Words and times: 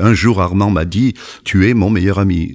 Un 0.00 0.14
jour, 0.14 0.40
Armand 0.40 0.70
m'a 0.70 0.84
dit, 0.84 1.14
tu 1.42 1.68
es 1.68 1.74
mon 1.74 1.90
meilleur 1.90 2.20
ami. 2.20 2.52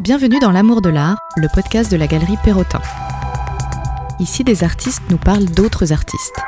Bienvenue 0.00 0.38
dans 0.38 0.50
L'amour 0.50 0.80
de 0.80 0.88
l'art, 0.88 1.18
le 1.36 1.48
podcast 1.52 1.92
de 1.92 1.98
la 1.98 2.06
galerie 2.06 2.38
Perrotin. 2.42 2.80
Ici, 4.20 4.42
des 4.42 4.64
artistes 4.64 5.02
nous 5.10 5.18
parlent 5.18 5.44
d'autres 5.44 5.92
artistes. 5.92 6.40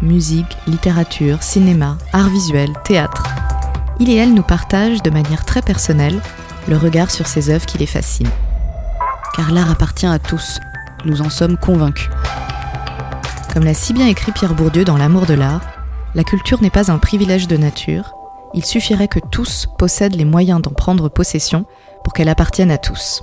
Musique, 0.00 0.56
littérature, 0.68 1.42
cinéma, 1.42 1.98
art 2.12 2.28
visuel, 2.28 2.72
théâtre. 2.84 3.24
Il 3.98 4.10
et 4.10 4.14
elle 4.14 4.32
nous 4.32 4.44
partagent 4.44 5.02
de 5.02 5.10
manière 5.10 5.44
très 5.44 5.62
personnelle 5.62 6.20
le 6.68 6.76
regard 6.76 7.10
sur 7.10 7.26
ces 7.26 7.50
œuvres 7.50 7.66
qui 7.66 7.78
les 7.78 7.86
fascinent. 7.86 8.30
Car 9.34 9.50
l'art 9.50 9.72
appartient 9.72 10.06
à 10.06 10.20
tous, 10.20 10.60
nous 11.04 11.20
en 11.20 11.30
sommes 11.30 11.56
convaincus. 11.56 12.10
Comme 13.58 13.66
l'a 13.66 13.74
si 13.74 13.92
bien 13.92 14.06
écrit 14.06 14.30
Pierre 14.30 14.54
Bourdieu 14.54 14.84
dans 14.84 14.96
L'amour 14.96 15.26
de 15.26 15.34
l'art, 15.34 15.62
la 16.14 16.22
culture 16.22 16.62
n'est 16.62 16.70
pas 16.70 16.92
un 16.92 16.98
privilège 16.98 17.48
de 17.48 17.56
nature, 17.56 18.14
il 18.54 18.64
suffirait 18.64 19.08
que 19.08 19.18
tous 19.18 19.66
possèdent 19.80 20.14
les 20.14 20.24
moyens 20.24 20.62
d'en 20.62 20.70
prendre 20.70 21.08
possession 21.08 21.66
pour 22.04 22.12
qu'elle 22.12 22.28
appartienne 22.28 22.70
à 22.70 22.78
tous. 22.78 23.20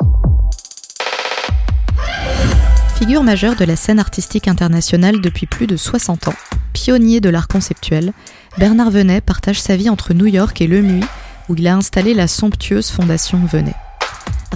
Figure 2.96 3.24
majeure 3.24 3.56
de 3.56 3.64
la 3.64 3.78
scène 3.78 3.98
artistique 3.98 4.50
internationale 4.50 5.22
depuis 5.22 5.46
plus 5.46 5.68
de 5.68 5.78
60 5.78 6.28
ans, 6.28 6.36
pionnier 6.74 7.22
de 7.22 7.30
l'art 7.30 7.48
conceptuel, 7.48 8.12
Bernard 8.58 8.92
Venet 8.92 9.22
partage 9.22 9.62
sa 9.62 9.78
vie 9.78 9.90
entre 9.90 10.14
New 10.14 10.28
York 10.28 10.60
et 10.60 10.68
Le 10.68 10.82
Muy, 10.82 11.06
où 11.48 11.56
il 11.56 11.66
a 11.66 11.78
installé 11.78 12.14
la 12.14 12.28
somptueuse 12.28 12.92
fondation 12.92 13.40
Venet. 13.46 13.85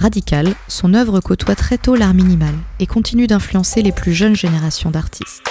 Radical, 0.00 0.54
son 0.66 0.94
œuvre 0.94 1.20
côtoie 1.20 1.54
très 1.54 1.76
tôt 1.76 1.94
l'art 1.94 2.14
minimal 2.14 2.54
et 2.78 2.86
continue 2.86 3.26
d'influencer 3.26 3.82
les 3.82 3.92
plus 3.92 4.14
jeunes 4.14 4.34
générations 4.34 4.90
d'artistes. 4.90 5.42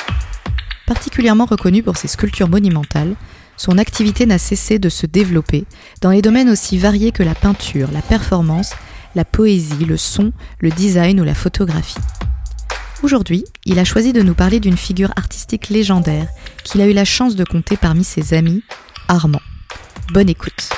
Particulièrement 0.87 1.45
reconnu 1.45 1.83
pour 1.83 1.97
ses 1.97 2.07
sculptures 2.07 2.49
monumentales, 2.49 3.15
son 3.57 3.77
activité 3.77 4.25
n'a 4.25 4.39
cessé 4.39 4.79
de 4.79 4.89
se 4.89 5.05
développer 5.05 5.65
dans 6.01 6.09
les 6.09 6.23
domaines 6.23 6.49
aussi 6.49 6.79
variés 6.79 7.11
que 7.11 7.21
la 7.21 7.35
peinture, 7.35 7.91
la 7.91 8.01
performance, 8.01 8.71
la 9.13 9.23
poésie, 9.23 9.85
le 9.85 9.97
son, 9.97 10.33
le 10.61 10.71
design 10.71 11.21
ou 11.21 11.23
la 11.23 11.35
photographie. 11.35 11.99
Aujourd'hui, 13.03 13.45
il 13.65 13.77
a 13.77 13.85
choisi 13.85 14.13
de 14.13 14.23
nous 14.23 14.33
parler 14.33 14.59
d'une 14.59 14.77
figure 14.77 15.11
artistique 15.15 15.69
légendaire 15.69 16.27
qu'il 16.63 16.81
a 16.81 16.87
eu 16.87 16.93
la 16.93 17.05
chance 17.05 17.35
de 17.35 17.43
compter 17.43 17.77
parmi 17.77 18.03
ses 18.03 18.33
amis, 18.33 18.63
Armand. 19.07 19.41
Bonne 20.11 20.29
écoute. 20.29 20.69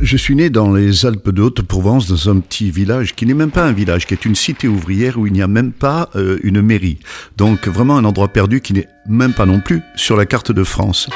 Je 0.00 0.16
suis 0.16 0.36
né 0.36 0.48
dans 0.48 0.72
les 0.72 1.06
Alpes 1.06 1.30
de 1.30 1.42
Haute-Provence, 1.42 2.06
dans 2.06 2.30
un 2.30 2.38
petit 2.38 2.70
village 2.70 3.14
qui 3.14 3.26
n'est 3.26 3.34
même 3.34 3.50
pas 3.50 3.64
un 3.64 3.72
village, 3.72 4.06
qui 4.06 4.14
est 4.14 4.24
une 4.24 4.36
cité 4.36 4.68
ouvrière 4.68 5.18
où 5.18 5.26
il 5.26 5.32
n'y 5.32 5.42
a 5.42 5.48
même 5.48 5.72
pas 5.72 6.08
euh, 6.14 6.38
une 6.44 6.62
mairie. 6.62 6.98
Donc 7.36 7.66
vraiment 7.66 7.98
un 7.98 8.04
endroit 8.04 8.28
perdu 8.28 8.60
qui 8.60 8.74
n'est 8.74 8.88
même 9.08 9.34
pas 9.34 9.46
non 9.46 9.60
plus 9.60 9.82
sur 9.96 10.16
la 10.16 10.24
carte 10.24 10.52
de 10.52 10.62
France 10.62 11.08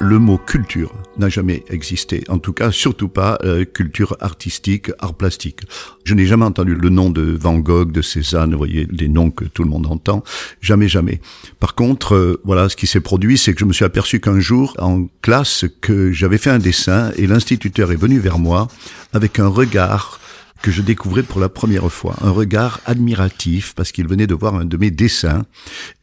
le 0.00 0.18
mot 0.18 0.38
culture 0.38 0.92
n'a 1.16 1.28
jamais 1.28 1.64
existé. 1.68 2.22
En 2.28 2.38
tout 2.38 2.52
cas, 2.52 2.70
surtout 2.70 3.08
pas 3.08 3.38
euh, 3.44 3.64
culture 3.64 4.16
artistique, 4.20 4.90
art 5.00 5.14
plastique. 5.14 5.60
Je 6.04 6.14
n'ai 6.14 6.26
jamais 6.26 6.44
entendu 6.44 6.74
le 6.74 6.88
nom 6.88 7.10
de 7.10 7.22
Van 7.22 7.58
Gogh, 7.58 7.90
de 7.90 8.02
Cézanne, 8.02 8.52
vous 8.52 8.58
voyez, 8.58 8.86
les 8.90 9.08
noms 9.08 9.30
que 9.30 9.44
tout 9.44 9.64
le 9.64 9.70
monde 9.70 9.86
entend. 9.86 10.22
Jamais, 10.60 10.88
jamais. 10.88 11.20
Par 11.58 11.74
contre, 11.74 12.14
euh, 12.14 12.40
voilà, 12.44 12.68
ce 12.68 12.76
qui 12.76 12.86
s'est 12.86 13.00
produit, 13.00 13.38
c'est 13.38 13.52
que 13.54 13.60
je 13.60 13.64
me 13.64 13.72
suis 13.72 13.84
aperçu 13.84 14.20
qu'un 14.20 14.40
jour, 14.40 14.74
en 14.78 15.06
classe, 15.22 15.64
que 15.80 16.12
j'avais 16.12 16.38
fait 16.38 16.50
un 16.50 16.58
dessin 16.58 17.10
et 17.16 17.26
l'instituteur 17.26 17.90
est 17.90 17.96
venu 17.96 18.18
vers 18.18 18.38
moi 18.38 18.68
avec 19.12 19.38
un 19.38 19.48
regard 19.48 20.20
que 20.62 20.70
je 20.70 20.82
découvrais 20.82 21.22
pour 21.22 21.40
la 21.40 21.48
première 21.48 21.90
fois. 21.90 22.16
Un 22.20 22.30
regard 22.30 22.80
admiratif 22.84 23.74
parce 23.74 23.92
qu'il 23.92 24.08
venait 24.08 24.26
de 24.26 24.34
voir 24.34 24.54
un 24.54 24.64
de 24.64 24.76
mes 24.76 24.90
dessins 24.90 25.44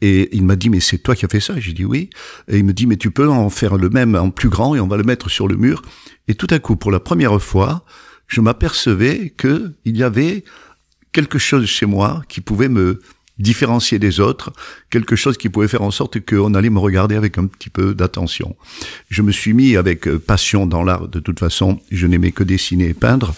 et 0.00 0.34
il 0.34 0.44
m'a 0.44 0.56
dit 0.56 0.70
mais 0.70 0.80
c'est 0.80 0.98
toi 0.98 1.14
qui 1.14 1.24
as 1.24 1.28
fait 1.28 1.40
ça? 1.40 1.58
J'ai 1.58 1.72
dit 1.72 1.84
oui. 1.84 2.10
Et 2.48 2.58
il 2.58 2.64
me 2.64 2.72
dit 2.72 2.86
mais 2.86 2.96
tu 2.96 3.10
peux 3.10 3.28
en 3.28 3.50
faire 3.50 3.76
le 3.76 3.90
même 3.90 4.14
en 4.14 4.30
plus 4.30 4.48
grand 4.48 4.74
et 4.74 4.80
on 4.80 4.88
va 4.88 4.96
le 4.96 5.04
mettre 5.04 5.28
sur 5.30 5.48
le 5.48 5.56
mur. 5.56 5.82
Et 6.28 6.34
tout 6.34 6.48
à 6.50 6.58
coup, 6.58 6.76
pour 6.76 6.90
la 6.90 7.00
première 7.00 7.40
fois, 7.40 7.84
je 8.28 8.40
m'apercevais 8.40 9.30
que 9.36 9.72
il 9.84 9.96
y 9.96 10.02
avait 10.02 10.44
quelque 11.12 11.38
chose 11.38 11.66
chez 11.66 11.86
moi 11.86 12.22
qui 12.28 12.40
pouvait 12.40 12.68
me 12.68 13.00
différencier 13.38 13.98
des 13.98 14.20
autres, 14.20 14.52
quelque 14.90 15.14
chose 15.14 15.36
qui 15.36 15.50
pouvait 15.50 15.68
faire 15.68 15.82
en 15.82 15.90
sorte 15.90 16.20
qu'on 16.24 16.54
allait 16.54 16.70
me 16.70 16.78
regarder 16.78 17.16
avec 17.16 17.36
un 17.38 17.46
petit 17.46 17.68
peu 17.68 17.94
d'attention. 17.94 18.56
Je 19.10 19.22
me 19.22 19.30
suis 19.30 19.52
mis 19.52 19.76
avec 19.76 20.08
passion 20.16 20.66
dans 20.66 20.82
l'art 20.82 21.08
de 21.08 21.20
toute 21.20 21.38
façon, 21.38 21.80
je 21.90 22.06
n'aimais 22.06 22.32
que 22.32 22.42
dessiner 22.42 22.88
et 22.88 22.94
peindre, 22.94 23.34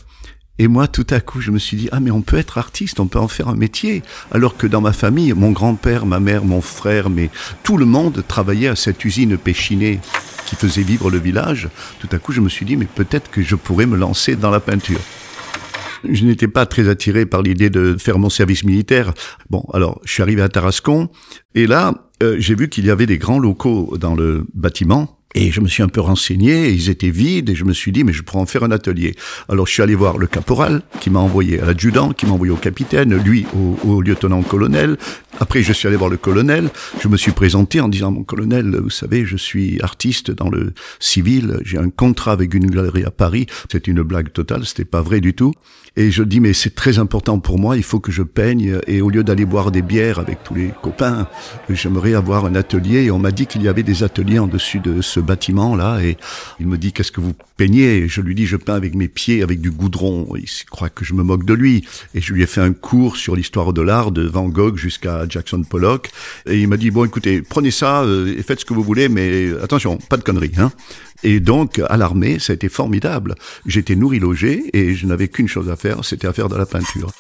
et 0.59 0.69
moi, 0.69 0.89
tout 0.89 1.07
à 1.11 1.21
coup, 1.21 1.41
je 1.41 1.51
me 1.51 1.59
suis 1.59 1.77
dit, 1.77 1.89
ah, 1.93 2.01
mais 2.01 2.11
on 2.11 2.23
peut 2.23 2.37
être 2.37 2.59
artiste, 2.59 2.99
on 2.99 3.07
peut 3.07 3.19
en 3.19 3.29
faire 3.29 3.49
un 3.49 3.55
métier. 3.55 4.03
Alors 4.33 4.57
que 4.57 4.67
dans 4.67 4.81
ma 4.81 4.93
famille, 4.93 5.33
mon 5.33 5.53
grand-père, 5.53 6.05
ma 6.05 6.19
mère, 6.19 6.45
mon 6.45 6.61
frère, 6.61 7.11
mais 7.11 7.31
tout 7.63 7.77
le 7.77 7.87
monde 7.87 8.25
travaillait 8.27 8.69
à 8.69 8.77
cette 8.77 9.05
usine 9.05 9.39
Péchinée 9.39 10.01
qui 10.47 10.57
faisait 10.57 10.83
vivre 10.83 11.11
le 11.11 11.19
village. 11.19 11.69
Tout 12.01 12.09
à 12.11 12.19
coup, 12.19 12.33
je 12.33 12.41
me 12.41 12.49
suis 12.49 12.67
dit, 12.67 12.77
mais 12.77 12.87
peut-être 12.87 13.31
que 13.31 13.43
je 13.43 13.55
pourrais 13.55 13.87
me 13.87 13.97
lancer 13.97 14.35
dans 14.35 14.51
la 14.51 14.61
peinture. 14.61 15.01
Je 16.09 16.25
n'étais 16.25 16.49
pas 16.49 16.67
très 16.67 16.89
attiré 16.89 17.27
par 17.27 17.43
l'idée 17.43 17.71
de 17.71 17.97
faire 17.99 18.19
mon 18.19 18.31
service 18.31 18.65
militaire. 18.65 19.13
Bon, 19.51 19.65
alors, 19.73 20.01
je 20.05 20.13
suis 20.13 20.23
arrivé 20.23 20.43
à 20.43 20.49
Tarascon, 20.49 21.09
et 21.55 21.67
là, 21.67 21.95
euh, 22.23 22.37
j'ai 22.39 22.55
vu 22.55 22.69
qu'il 22.69 22.87
y 22.87 22.91
avait 22.91 23.07
des 23.07 23.19
grands 23.19 23.39
locaux 23.39 23.97
dans 23.99 24.15
le 24.15 24.47
bâtiment, 24.55 25.18
et 25.35 25.51
je 25.51 25.61
me 25.61 25.69
suis 25.69 25.83
un 25.83 25.89
peu 25.89 26.01
renseigné, 26.01 26.71
ils 26.71 26.89
étaient 26.89 27.11
vides, 27.11 27.51
et 27.51 27.55
je 27.55 27.65
me 27.65 27.73
suis 27.73 27.93
dit, 27.93 28.03
mais 28.03 28.13
je 28.13 28.23
pourrais 28.23 28.41
en 28.41 28.47
faire 28.47 28.65
un 28.65 28.71
atelier. 28.71 29.15
Alors 29.49 29.67
je 29.67 29.73
suis 29.73 29.83
allé 29.83 29.95
voir 29.95 30.19
le 30.19 30.27
caporal, 30.27 30.83
qui 31.01 31.11
m'a 31.11 31.21
envoyé 31.21 31.61
à 31.61 31.67
l'adjudant, 31.67 32.13
qui 32.13 32.27
m'a 32.27 32.33
envoyé 32.33 32.53
au 32.53 32.57
capitaine, 32.57 33.15
lui 33.15 33.47
au, 33.55 33.89
au 33.89 34.01
lieutenant-colonel. 34.01 34.97
Après, 35.41 35.63
je 35.63 35.73
suis 35.73 35.87
allé 35.89 35.97
voir 35.97 36.11
le 36.11 36.17
colonel, 36.17 36.71
je 37.01 37.09
me 37.09 37.17
suis 37.17 37.33
présenté 37.33 37.81
en 37.81 37.89
disant, 37.89 38.11
mon 38.11 38.25
colonel, 38.25 38.77
vous 38.77 38.91
savez, 38.91 39.25
je 39.25 39.37
suis 39.37 39.81
artiste 39.83 40.31
dans 40.31 40.51
le 40.51 40.73
civil, 41.01 41.61
j'ai 41.65 41.79
un 41.79 41.91
contrat 41.91 42.33
avec 42.33 42.55
une 42.55 42.71
galerie 42.71 43.05
à 43.05 43.11
Paris. 43.11 43.47
C'est 43.71 43.87
une 43.87 44.03
blague 44.03 44.33
totale, 44.33 44.65
c'était 44.65 44.85
pas 44.85 45.03
vrai 45.03 45.21
du 45.21 45.35
tout. 45.35 45.53
Et 45.97 46.11
je 46.11 46.23
dis, 46.23 46.41
mais 46.41 46.53
c'est 46.53 46.75
très 46.75 46.99
important 46.99 47.41
pour 47.41 47.59
moi, 47.59 47.77
il 47.77 47.83
faut 47.83 47.99
que 47.99 48.13
je 48.13 48.23
peigne, 48.23 48.79
et 48.87 49.01
au 49.01 49.11
lieu 49.11 49.25
d'aller 49.25 49.45
boire 49.45 49.73
des 49.73 49.83
bières 49.83 50.19
avec 50.19 50.45
tous 50.45 50.55
les 50.55 50.71
copains, 50.83 51.27
j'aimerais 51.69 52.15
avoir 52.15 52.45
un 52.45 52.55
atelier, 52.55 53.05
et 53.05 53.11
on 53.11 53.19
m'a 53.19 53.33
dit 53.33 53.47
qu'il 53.47 53.63
y 53.63 53.69
avait 53.69 53.83
des 53.83 54.03
ateliers 54.05 54.39
en 54.39 54.47
dessus 54.47 54.81
de 54.81 55.03
ce 55.03 55.21
bâtiment 55.21 55.77
là 55.77 56.01
et 56.01 56.17
il 56.61 56.67
me 56.67 56.79
dit 56.79 56.93
qu'est-ce 56.93 57.13
que 57.13 57.21
vous 57.21 57.35
peignez? 57.57 57.99
Et 57.99 58.09
je 58.09 58.21
lui 58.21 58.35
dis 58.35 58.47
je 58.47 58.57
peins 58.57 58.75
avec 58.75 58.95
mes 58.95 59.09
pieds 59.09 59.43
avec 59.43 59.61
du 59.61 59.71
goudron. 59.71 60.27
Il 60.37 60.47
croit 60.71 60.91
que 60.91 61.05
je 61.05 61.15
me 61.15 61.23
moque 61.23 61.45
de 61.45 61.55
lui. 61.55 61.85
Et 62.15 62.21
je 62.21 62.33
lui 62.33 62.43
ai 62.43 62.47
fait 62.47 62.61
un 62.61 62.73
cours 62.73 63.17
sur 63.17 63.37
l'histoire 63.37 63.73
de 63.73 63.83
l'art 63.83 64.11
de 64.13 64.23
Van 64.23 64.49
Gogh 64.49 64.77
jusqu'à 64.77 65.27
Jackson 65.29 65.63
Pollock 65.63 66.11
et 66.47 66.59
il 66.59 66.69
m'a 66.69 66.77
dit 66.77 66.91
bon 66.91 67.05
écoutez 67.05 67.43
prenez 67.43 67.71
ça 67.71 68.03
euh, 68.03 68.35
et 68.39 68.43
faites 68.43 68.61
ce 68.61 68.65
que 68.65 68.75
vous 68.75 68.83
voulez 68.83 69.09
mais 69.09 69.51
attention 69.63 69.99
pas 70.09 70.17
de 70.17 70.23
conneries 70.23 70.53
hein 70.59 70.73
et 71.23 71.41
donc, 71.41 71.81
à 71.89 71.97
l'armée, 71.97 72.39
ça 72.39 72.53
a 72.53 72.55
été 72.55 72.69
formidable. 72.69 73.35
J'étais 73.67 73.97
nourri 73.97 74.19
logé 74.21 74.71
et 74.73 74.95
je 74.95 75.07
n'avais 75.07 75.29
qu'une 75.29 75.49
chose 75.49 75.69
à 75.69 75.77
faire, 75.77 76.05
c'était 76.05 76.29
à 76.29 76.33
faire 76.33 76.49
de 76.49 76.57
la 76.57 76.67
peinture. 76.67 77.11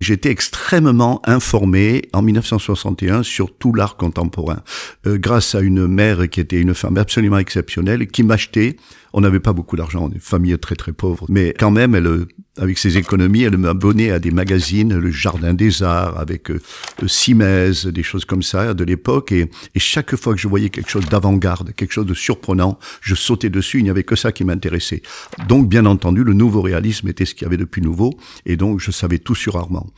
J'étais 0.00 0.30
extrêmement 0.30 1.22
informé 1.24 2.02
en 2.12 2.20
1961 2.20 3.22
sur 3.22 3.56
tout 3.56 3.72
l'art 3.72 3.96
contemporain, 3.96 4.62
euh, 5.06 5.16
grâce 5.16 5.54
à 5.54 5.60
une 5.60 5.86
mère 5.86 6.28
qui 6.28 6.40
était 6.40 6.60
une 6.60 6.74
femme 6.74 6.98
absolument 6.98 7.38
exceptionnelle, 7.38 8.06
qui 8.08 8.22
m'achetait. 8.22 8.76
On 9.16 9.20
n'avait 9.20 9.40
pas 9.40 9.52
beaucoup 9.52 9.76
d'argent, 9.76 10.06
on 10.06 10.10
est 10.10 10.14
une 10.14 10.20
famille 10.20 10.58
très 10.58 10.74
très 10.74 10.92
pauvre, 10.92 11.24
mais 11.28 11.54
quand 11.56 11.70
même, 11.70 11.94
elle 11.94 12.26
avec 12.56 12.78
ses 12.78 12.98
économies, 12.98 13.42
elle 13.42 13.56
m'abonnait 13.56 14.10
à 14.10 14.18
des 14.20 14.30
magazines, 14.30 14.96
le 14.96 15.10
Jardin 15.10 15.54
des 15.54 15.82
Arts, 15.82 16.18
avec 16.18 16.50
euh, 16.50 16.60
Simez, 17.06 17.72
des 17.86 18.02
choses 18.04 18.24
comme 18.24 18.42
ça 18.42 18.74
de 18.74 18.84
l'époque. 18.84 19.32
Et, 19.32 19.50
et, 19.74 19.80
chaque 19.80 20.14
fois 20.14 20.34
que 20.34 20.40
je 20.40 20.46
voyais 20.46 20.70
quelque 20.70 20.90
chose 20.90 21.08
d'avant-garde, 21.08 21.72
quelque 21.74 21.92
chose 21.92 22.06
de 22.06 22.14
surprenant, 22.14 22.78
je 23.00 23.14
sautais 23.16 23.50
dessus. 23.50 23.78
Il 23.78 23.84
n'y 23.84 23.90
avait 23.90 24.04
que 24.04 24.14
ça 24.14 24.30
qui 24.30 24.44
m'intéressait. 24.44 25.02
Donc, 25.48 25.68
bien 25.68 25.84
entendu, 25.84 26.22
le 26.22 26.32
nouveau 26.32 26.62
réalisme 26.62 27.08
était 27.08 27.24
ce 27.24 27.34
qu'il 27.34 27.42
y 27.42 27.46
avait 27.46 27.56
de 27.56 27.64
plus 27.64 27.82
nouveau. 27.82 28.12
Et 28.46 28.56
donc, 28.56 28.78
je 28.78 28.92
savais 28.92 29.18
tout 29.18 29.34
sur 29.34 29.56
Armand. 29.56 29.88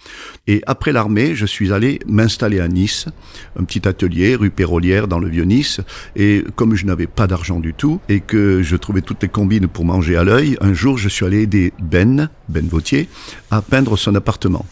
Et 0.46 0.62
après 0.66 0.92
l'armée, 0.92 1.34
je 1.34 1.44
suis 1.44 1.72
allé 1.72 1.98
m'installer 2.06 2.60
à 2.60 2.68
Nice, 2.68 3.06
un 3.58 3.64
petit 3.64 3.86
atelier, 3.86 4.34
rue 4.34 4.50
Pérolière, 4.50 5.08
dans 5.08 5.18
le 5.18 5.28
Vieux-Nice. 5.28 5.82
Et 6.16 6.42
comme 6.54 6.74
je 6.74 6.86
n'avais 6.86 7.06
pas 7.06 7.26
d'argent 7.26 7.60
du 7.60 7.74
tout 7.74 8.00
et 8.08 8.20
que 8.20 8.62
je 8.62 8.76
trouvais 8.76 9.02
toutes 9.06 9.22
les 9.22 9.28
combines 9.28 9.68
pour 9.68 9.86
manger 9.86 10.16
à 10.16 10.24
l'œil, 10.24 10.58
un 10.60 10.74
jour, 10.74 10.98
je 10.98 11.08
suis 11.08 11.24
allé 11.24 11.42
aider 11.42 11.72
Ben, 11.80 12.28
ben 12.48 12.66
Vautier, 12.68 13.08
à 13.50 13.62
peindre 13.62 13.96
son 13.96 14.14
appartement. 14.14 14.66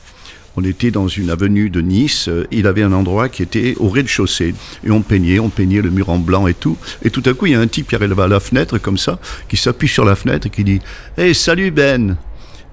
On 0.57 0.65
était 0.65 0.91
dans 0.91 1.09
une 1.09 1.31
avenue 1.31 1.71
de 1.71 1.81
Nice, 1.81 2.29
il 2.51 2.67
avait 2.67 2.83
un 2.83 2.93
endroit 2.93 3.29
qui 3.29 3.43
était 3.43 3.75
au 3.79 3.89
rez-de-chaussée, 3.89 4.55
et 4.85 4.91
on 4.91 5.03
peignait, 5.03 5.39
on 5.39 5.49
peignait 5.49 5.81
le 5.81 5.91
mur 5.91 6.11
en 6.11 6.19
blanc 6.19 6.47
et 6.47 6.55
tout, 6.55 6.77
et 7.03 7.11
tout 7.11 7.23
à 7.27 7.33
coup 7.33 7.47
il 7.47 7.53
y 7.53 7.55
a 7.55 7.61
un 7.61 7.67
type 7.67 7.89
qui 7.89 7.95
arrive 7.95 8.19
à 8.21 8.29
la 8.29 8.41
fenêtre 8.41 8.79
comme 8.79 8.99
ça, 8.99 9.19
qui 9.49 9.57
s'appuie 9.57 9.89
sur 9.89 10.05
la 10.05 10.17
fenêtre 10.17 10.49
et 10.49 10.51
qui 10.51 10.65
dit 10.65 10.81
«Hey, 11.17 11.35
salut 11.35 11.71
Ben!» 11.71 12.17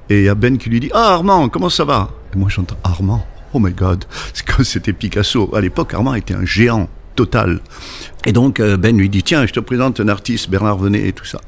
Et 0.09 0.19
il 0.19 0.25
y 0.25 0.29
a 0.29 0.35
Ben 0.35 0.57
qui 0.57 0.69
lui 0.69 0.79
dit 0.79 0.89
«Ah 0.93 1.13
Armand, 1.13 1.47
comment 1.47 1.69
ça 1.69 1.85
va?» 1.85 2.09
Et 2.33 2.37
moi 2.37 2.49
j'entends 2.49 2.77
«Armand?» 2.83 3.25
Oh 3.53 3.59
my 3.59 3.71
God, 3.71 4.05
c'était 4.63 4.93
Picasso. 4.93 5.53
À 5.53 5.61
l'époque, 5.61 5.93
Armand 5.93 6.15
était 6.15 6.33
un 6.33 6.45
géant. 6.45 6.89
Totale. 7.15 7.59
Et 8.25 8.33
donc 8.33 8.59
euh, 8.59 8.77
Ben 8.77 8.95
lui 8.97 9.09
dit 9.09 9.23
tiens 9.23 9.45
je 9.45 9.53
te 9.53 9.59
présente 9.59 9.99
un 9.99 10.07
artiste 10.07 10.49
Bernard 10.49 10.77
Venet 10.77 11.07
et 11.07 11.13
tout 11.13 11.25
ça. 11.25 11.41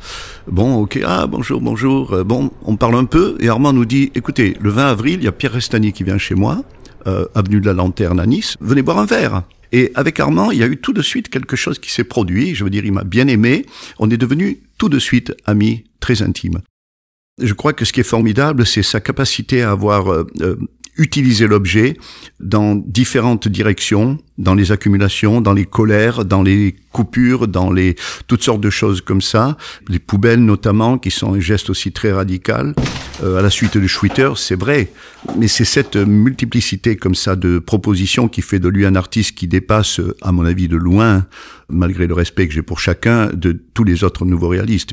Bon 0.48 0.76
ok 0.76 1.00
ah 1.06 1.28
bonjour 1.28 1.62
bonjour 1.62 2.14
euh, 2.14 2.24
bon 2.24 2.52
on 2.64 2.76
parle 2.76 2.96
un 2.96 3.06
peu 3.06 3.38
et 3.40 3.50
Armand 3.50 3.74
nous 3.74 3.86
dit 3.86 4.12
écoutez 4.16 4.58
le 4.60 4.70
20 4.70 4.86
avril 4.88 5.20
il 5.20 5.24
y 5.24 5.28
a 5.28 5.32
Pierre 5.32 5.54
Restani 5.54 5.94
qui 5.94 6.04
vient 6.04 6.18
chez 6.18 6.36
moi 6.36 6.64
euh, 7.08 7.26
avenue 7.36 7.60
de 7.60 7.66
la 7.66 7.74
Lanterne 7.74 8.20
à 8.20 8.26
Nice 8.26 8.58
venez 8.62 8.82
boire 8.82 9.00
un 9.00 9.06
verre. 9.06 9.44
Et 9.76 9.92
avec 9.96 10.20
Armand, 10.20 10.52
il 10.52 10.60
y 10.60 10.64
a 10.64 10.68
eu 10.68 10.78
tout 10.78 10.94
de 10.94 11.02
suite 11.02 11.30
quelque 11.30 11.56
chose 11.56 11.80
qui 11.80 11.92
s'est 11.92 12.04
produit. 12.04 12.54
Je 12.54 12.64
veux 12.64 12.70
dire, 12.70 12.86
il 12.86 12.92
m'a 12.92 13.04
bien 13.04 13.28
aimé. 13.28 13.66
On 13.98 14.08
est 14.12 14.18
devenus 14.18 14.58
tout 14.78 14.88
de 14.88 15.00
suite 15.00 15.34
amis 15.46 15.86
très 16.00 16.22
intimes. 16.22 16.60
Je 17.42 17.54
crois 17.54 17.74
que 17.74 17.84
ce 17.84 17.92
qui 17.92 18.00
est 18.00 18.04
formidable, 18.04 18.68
c'est 18.68 18.84
sa 18.84 19.00
capacité 19.00 19.64
à 19.64 19.72
avoir 19.72 20.12
euh, 20.12 20.28
utilisé 20.98 21.48
l'objet 21.48 21.98
dans 22.40 22.76
différentes 22.76 23.48
directions, 23.48 24.20
dans 24.38 24.54
les 24.54 24.72
accumulations, 24.72 25.42
dans 25.42 25.54
les 25.54 25.66
colères, 25.66 26.26
dans 26.26 26.44
les 26.44 26.76
coupures, 26.92 27.48
dans 27.48 27.72
les 27.72 27.96
toutes 28.28 28.44
sortes 28.44 28.62
de 28.62 28.70
choses 28.70 29.02
comme 29.02 29.22
ça, 29.22 29.58
les 29.88 30.00
poubelles 30.00 30.44
notamment, 30.44 30.98
qui 30.98 31.12
sont 31.12 31.34
un 31.34 31.40
geste 31.40 31.70
aussi 31.70 31.92
très 31.92 32.12
radical. 32.12 32.76
Euh, 33.24 33.38
à 33.38 33.42
la 33.42 33.50
suite 33.50 33.78
de 33.78 33.88
Schwitter, 33.88 34.32
c'est 34.36 34.60
vrai, 34.60 34.92
mais 35.38 35.48
c'est 35.48 35.66
cette 35.66 35.96
multiplicité 35.96 36.96
comme 36.96 37.16
ça 37.16 37.36
de 37.36 37.60
propositions 37.60 38.28
qui 38.28 38.42
fait 38.42 38.60
de 38.60 38.70
lui 38.70 38.86
un 38.86 38.96
artiste 38.96 39.36
qui 39.36 39.48
dépasse, 39.48 40.00
à 40.22 40.32
mon 40.32 40.46
avis, 40.46 40.68
de 40.68 40.78
loin, 40.78 41.26
malgré 41.70 42.08
le 42.08 42.14
respect 42.14 42.48
que 42.48 42.54
j'ai 42.54 42.62
pour 42.62 42.80
chacun, 42.80 43.28
de 43.34 43.60
tous 43.74 43.84
les 43.84 44.04
autres 44.04 44.26
nouveaux 44.26 44.50
réalistes 44.50 44.92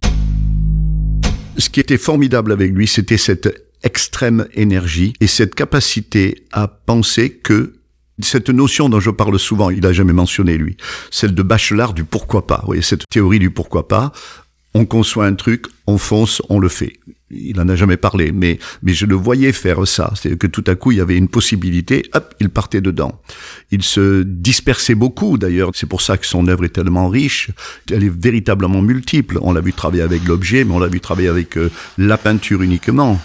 ce 1.59 1.69
qui 1.69 1.81
était 1.81 1.99
formidable 1.99 2.53
avec 2.53 2.73
lui, 2.73 2.87
c'était 2.87 3.19
cette 3.19 3.70
extrême 3.83 4.47
énergie 4.55 5.15
et 5.21 5.27
cette 5.27 5.55
capacité 5.55 6.45
à 6.53 6.69
penser 6.69 7.31
que 7.31 7.75
cette 8.23 8.51
notion 8.51 8.89
dont 8.89 9.01
je 9.01 9.11
parle 9.11 9.39
souvent, 9.39 9.71
il 9.71 9.87
a 9.87 9.93
jamais 9.93 10.13
mentionné 10.13 10.59
lui, 10.59 10.77
celle 11.11 11.35
de 11.35 11.43
Bachelard 11.43 11.95
du 11.95 12.05
pourquoi 12.05 12.47
pas. 12.47 12.59
Vous 12.61 12.67
voyez, 12.67 12.83
cette 12.83 13.09
théorie 13.09 13.39
du 13.39 13.51
pourquoi 13.51 13.89
pas, 13.89 14.13
on 14.75 14.85
conçoit 14.85 15.27
un 15.27 15.35
truc, 15.35 15.67
on 15.87 15.99
fonce, 15.99 16.43
on 16.49 16.59
le 16.59 16.69
fait. 16.69 16.93
Il 17.33 17.61
en 17.61 17.69
a 17.69 17.77
jamais 17.77 17.97
parlé, 17.97 18.33
mais, 18.33 18.59
mais 18.83 18.93
je 18.93 19.07
le 19.07 19.15
voyais 19.15 19.53
faire 19.53 19.87
ça. 19.87 20.13
C'est 20.17 20.37
que 20.37 20.47
tout 20.47 20.65
à 20.67 20.75
coup, 20.75 20.93
il 20.93 20.99
y 20.99 21.01
avait 21.01 21.17
une 21.17 21.29
possibilité, 21.29 22.05
hop, 22.13 22.35
il 22.41 22.51
partait 22.51 22.81
dedans. 22.81 23.21
Il 23.71 23.83
se 23.83 24.23
dispersait 24.23 24.95
beaucoup, 24.95 25.39
d'ailleurs. 25.39 25.71
C'est 25.75 25.87
pour 25.89 26.03
ça 26.03 26.19
que 26.19 26.27
son 26.27 26.47
œuvre 26.49 26.65
est 26.65 26.71
tellement 26.71 27.09
riche. 27.09 27.51
Elle 27.91 28.05
est 28.05 28.13
véritablement 28.13 28.83
multiple. 28.83 29.39
On 29.43 29.53
l'a 29.53 29.61
vu 29.61 29.73
travailler 29.73 30.03
avec 30.03 30.25
l'objet, 30.25 30.65
mais 30.65 30.73
on 30.73 30.81
l'a 30.81 30.89
vu 30.89 31.01
travailler 31.01 31.29
avec 31.29 31.57
euh, 31.57 31.71
la 31.99 32.19
peinture 32.19 32.63
uniquement 32.63 33.21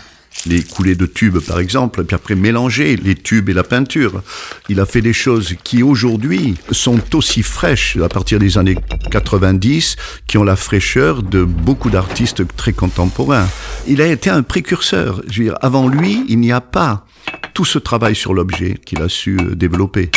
les 0.46 0.64
coulées 0.64 0.96
de 0.96 1.06
tubes 1.06 1.40
par 1.40 1.60
exemple, 1.60 2.04
puis 2.04 2.16
après 2.16 2.36
mélanger 2.36 2.96
les 2.96 3.16
tubes 3.16 3.50
et 3.50 3.54
la 3.54 3.64
peinture. 3.64 4.22
Il 4.70 4.80
a 4.80 4.86
fait 4.86 5.02
des 5.02 5.14
choses 5.14 5.56
qui 5.64 5.84
aujourd'hui 5.84 6.56
sont 6.72 7.16
aussi 7.16 7.44
fraîches 7.44 7.98
à 7.98 8.10
partir 8.10 8.40
des 8.40 8.58
années 8.58 8.78
90, 9.12 9.96
qui 10.28 10.38
ont 10.38 10.44
la 10.44 10.56
fraîcheur 10.56 11.24
de 11.24 11.44
beaucoup 11.44 11.90
d'artistes 11.90 12.44
très 12.56 12.74
contemporains. 12.74 13.48
Il 13.88 14.02
a 14.02 14.08
été 14.08 14.30
un 14.30 14.44
précurseur. 14.44 15.22
Je 15.28 15.40
veux 15.40 15.50
dire, 15.50 15.58
avant 15.62 15.88
lui, 15.88 16.24
il 16.28 16.40
n'y 16.40 16.52
a 16.52 16.62
pas 16.62 17.06
tout 17.54 17.66
ce 17.66 17.80
travail 17.80 18.16
sur 18.16 18.34
l'objet 18.34 18.76
qu'il 18.86 19.02
a 19.02 19.10
su 19.10 19.38
euh, 19.40 19.56
développer. 19.56 20.12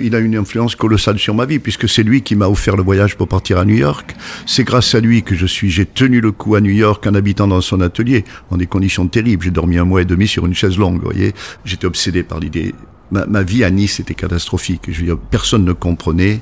Il 0.00 0.14
a 0.14 0.20
une 0.20 0.36
influence 0.36 0.74
colossale 0.74 1.18
sur 1.18 1.34
ma 1.34 1.44
vie 1.44 1.58
puisque 1.58 1.86
c'est 1.86 2.02
lui 2.02 2.22
qui 2.22 2.34
m'a 2.34 2.48
offert 2.48 2.76
le 2.76 2.82
voyage 2.82 3.14
pour 3.14 3.28
partir 3.28 3.58
à 3.58 3.66
New 3.66 3.74
York. 3.74 4.16
C'est 4.46 4.64
grâce 4.64 4.94
à 4.94 5.00
lui 5.00 5.22
que 5.22 5.34
je 5.34 5.44
suis, 5.44 5.70
j'ai 5.70 5.84
tenu 5.84 6.22
le 6.22 6.32
coup 6.32 6.54
à 6.54 6.62
New 6.62 6.70
York 6.70 7.06
en 7.06 7.14
habitant 7.14 7.46
dans 7.46 7.60
son 7.60 7.82
atelier 7.82 8.24
dans 8.50 8.56
des 8.56 8.66
conditions 8.66 9.06
terribles. 9.06 9.44
J'ai 9.44 9.50
dormi 9.50 9.76
un 9.76 9.84
mois 9.84 10.00
et 10.00 10.06
demi 10.06 10.26
sur 10.26 10.46
une 10.46 10.54
chaise 10.54 10.78
longue, 10.78 10.94
vous 10.94 11.10
voyez. 11.10 11.34
J'étais 11.66 11.84
obsédé 11.84 12.22
par 12.22 12.40
l'idée. 12.40 12.74
Ma, 13.10 13.42
vie 13.42 13.64
à 13.64 13.70
Nice 13.70 14.00
était 14.00 14.14
catastrophique. 14.14 14.84
Je 14.88 14.98
veux 14.98 15.04
dire, 15.04 15.18
personne 15.18 15.66
ne 15.66 15.74
comprenait. 15.74 16.40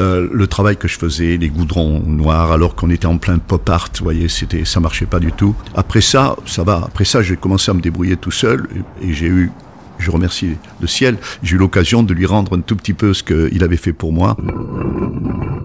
Euh, 0.00 0.28
le 0.32 0.46
travail 0.48 0.76
que 0.76 0.88
je 0.88 0.98
faisais, 0.98 1.36
les 1.36 1.50
goudrons 1.50 2.00
noirs, 2.00 2.50
alors 2.50 2.74
qu'on 2.74 2.90
était 2.90 3.06
en 3.06 3.18
plein 3.18 3.38
pop 3.38 3.70
art, 3.70 3.90
vous 3.96 4.02
voyez, 4.02 4.28
c'était, 4.28 4.64
ça 4.64 4.80
marchait 4.80 5.06
pas 5.06 5.20
du 5.20 5.30
tout. 5.30 5.54
Après 5.76 6.00
ça, 6.00 6.34
ça 6.44 6.64
va. 6.64 6.82
Après 6.84 7.04
ça, 7.04 7.22
j'ai 7.22 7.36
commencé 7.36 7.70
à 7.70 7.74
me 7.74 7.80
débrouiller 7.80 8.16
tout 8.16 8.32
seul 8.32 8.66
et 9.00 9.12
j'ai 9.12 9.28
eu 9.28 9.52
je 9.98 10.10
remercie 10.10 10.56
le 10.80 10.86
ciel, 10.86 11.18
j'ai 11.42 11.56
eu 11.56 11.58
l'occasion 11.58 12.02
de 12.02 12.14
lui 12.14 12.26
rendre 12.26 12.56
un 12.56 12.60
tout 12.60 12.76
petit 12.76 12.94
peu 12.94 13.14
ce 13.14 13.22
qu'il 13.22 13.62
avait 13.62 13.76
fait 13.76 13.92
pour 13.92 14.12
moi. 14.12 14.36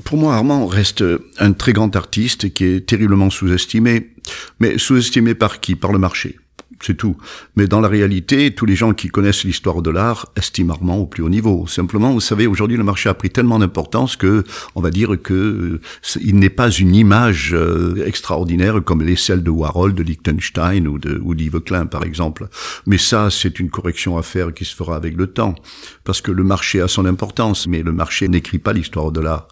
Pour 0.06 0.18
moi, 0.18 0.36
Armand 0.36 0.66
reste 0.66 1.04
un 1.40 1.52
très 1.54 1.74
grand 1.74 1.96
artiste 1.96 2.54
qui 2.54 2.66
est 2.66 2.86
terriblement 2.88 3.30
sous-estimé, 3.30 4.12
mais 4.60 4.78
sous-estimé 4.78 5.36
par 5.36 5.60
qui? 5.60 5.76
Par 5.76 5.92
le 5.92 6.00
marché 6.00 6.38
c'est 6.81 6.96
tout. 6.96 7.18
Mais 7.56 7.68
dans 7.68 7.81
la 7.81 7.88
réalité, 7.88 8.52
tous 8.52 8.66
les 8.66 8.76
gens 8.76 8.94
qui 8.94 9.10
connaissent 9.10 9.44
l'histoire 9.44 9.81
de 9.81 9.90
l'art 9.90 10.28
estiment 10.36 10.78
au 10.98 11.06
plus 11.06 11.24
haut 11.24 11.30
niveau. 11.30 11.68
Simplement, 11.68 12.12
vous 12.12 12.20
savez, 12.20 12.48
aujourd'hui, 12.48 12.78
le 12.78 12.84
marché 12.84 13.10
a 13.10 13.14
pris 13.14 13.30
tellement 13.30 13.60
d'importance 13.60 14.16
que, 14.16 14.44
on 14.76 14.81
va 14.81 14.92
dire 14.92 15.22
que 15.22 15.34
euh, 15.34 15.81
il 16.22 16.36
n'est 16.38 16.50
pas 16.50 16.70
une 16.70 16.96
image 16.96 17.54
euh, 17.54 18.06
extraordinaire 18.06 18.81
comme 18.84 19.04
les 19.04 19.16
celles 19.16 19.44
de 19.44 19.50
Warhol, 19.50 19.94
de 19.94 20.04
Liechtenstein 20.04 20.88
ou 20.88 20.98
de 20.98 21.20
ou 21.24 21.36
d'Yves 21.36 21.60
Klein, 21.60 21.86
par 21.86 22.04
exemple. 22.04 22.48
Mais 22.86 22.98
ça, 22.98 23.30
c'est 23.30 23.60
une 23.60 23.70
correction 23.70 24.18
à 24.18 24.24
faire 24.24 24.54
qui 24.54 24.66
se 24.66 24.76
fera 24.76 24.96
avec 24.96 25.16
le 25.16 25.28
temps, 25.28 25.56
parce 26.04 26.22
que 26.22 26.31
le 26.31 26.44
marché 26.44 26.81
a 26.81 26.88
son 26.88 27.06
importance, 27.06 27.68
mais 27.68 27.84
le 27.84 27.92
marché 27.92 28.28
n'écrit 28.28 28.60
pas 28.60 28.74
l'histoire 28.74 29.12
de 29.12 29.20
l'art. 29.20 29.48